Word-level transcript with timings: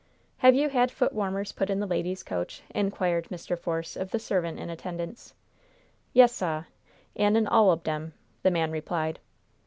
"Have 0.37 0.55
you 0.55 0.69
had 0.69 0.89
foot 0.89 1.13
warmers 1.13 1.51
put 1.51 1.69
in 1.69 1.79
the 1.79 1.85
ladies' 1.85 2.23
coach?" 2.23 2.63
inquired 2.71 3.25
Mr. 3.27 3.55
Force 3.55 3.95
of 3.95 4.09
the 4.09 4.17
servant 4.17 4.59
in 4.59 4.67
attendance. 4.71 5.35
"Yes, 6.11 6.33
sah, 6.33 6.63
an' 7.15 7.35
in 7.35 7.45
all 7.45 7.69
ob 7.69 7.87
'em," 7.87 8.13
the 8.41 8.49
man 8.49 8.71
replied. 8.71 9.19